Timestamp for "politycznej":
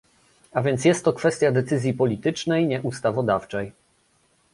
1.93-2.67